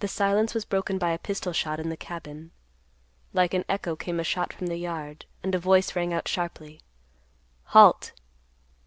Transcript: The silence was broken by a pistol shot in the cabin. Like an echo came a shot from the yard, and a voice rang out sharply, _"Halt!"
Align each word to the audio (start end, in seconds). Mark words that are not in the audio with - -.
The 0.00 0.06
silence 0.06 0.52
was 0.52 0.66
broken 0.66 0.98
by 0.98 1.12
a 1.12 1.18
pistol 1.18 1.54
shot 1.54 1.80
in 1.80 1.88
the 1.88 1.96
cabin. 1.96 2.50
Like 3.32 3.54
an 3.54 3.64
echo 3.70 3.96
came 3.96 4.20
a 4.20 4.22
shot 4.22 4.52
from 4.52 4.66
the 4.66 4.76
yard, 4.76 5.24
and 5.42 5.54
a 5.54 5.58
voice 5.58 5.96
rang 5.96 6.12
out 6.12 6.28
sharply, 6.28 6.82
_"Halt!" 7.72 8.12